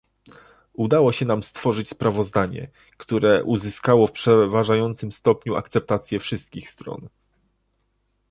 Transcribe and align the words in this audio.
Udało 0.73 1.11
się 1.11 1.25
nam 1.25 1.43
stworzyć 1.43 1.89
sprawozdanie, 1.89 2.71
które 2.97 3.43
uzyskało 3.43 4.07
w 4.07 4.11
przeważającym 4.11 5.11
stopniu 5.11 5.55
akceptację 5.55 6.19
wszystkich 6.19 6.69
stron 6.69 7.09